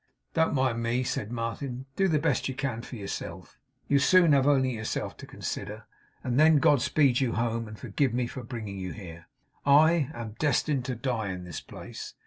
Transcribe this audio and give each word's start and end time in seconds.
'Don't 0.33 0.55
mind 0.55 0.81
me,' 0.81 1.03
said 1.03 1.31
Martin. 1.31 1.85
'Do 1.95 2.07
the 2.07 2.17
best 2.17 2.49
you 2.49 2.55
can 2.55 2.81
for 2.81 2.95
yourself. 2.95 3.59
You'll 3.87 3.99
soon 3.99 4.31
have 4.31 4.47
only 4.47 4.73
yourself 4.73 5.15
to 5.17 5.27
consider. 5.27 5.85
And 6.23 6.39
then 6.39 6.55
God 6.57 6.81
speed 6.81 7.19
you 7.19 7.33
home, 7.33 7.67
and 7.67 7.77
forgive 7.77 8.11
me 8.11 8.25
for 8.25 8.41
bringing 8.41 8.79
you 8.79 8.93
here! 8.93 9.27
I 9.63 10.09
am 10.15 10.37
destined 10.39 10.85
to 10.85 10.95
die 10.95 11.29
in 11.29 11.43
this 11.43 11.61
place. 11.61 12.15